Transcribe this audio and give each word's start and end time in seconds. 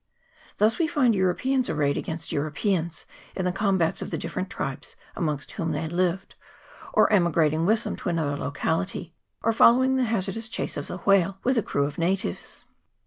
Thus 0.57 0.79
we 0.79 0.87
find 0.87 1.13
Europeans 1.13 1.69
arrayed 1.69 1.95
against 1.95 2.31
Europeans 2.31 3.05
in 3.35 3.45
the 3.45 3.51
combats 3.51 4.01
of 4.01 4.09
the 4.09 4.17
different 4.17 4.49
tribes 4.49 4.95
amongst 5.15 5.51
whom 5.51 5.73
they 5.73 5.87
lived, 5.87 6.33
or 6.91 7.13
emigrating 7.13 7.67
with 7.67 7.83
them 7.83 7.95
to 7.97 8.09
another 8.09 8.35
locality, 8.35 9.13
or 9.43 9.53
following 9.53 9.97
the 9.97 10.05
hazardous 10.05 10.49
chase 10.49 10.75
of 10.75 10.87
the 10.87 10.97
whale 10.97 11.37
with 11.43 11.55
a 11.55 11.61
crew 11.61 11.85
of 11.85 11.99
natives. 11.99 12.65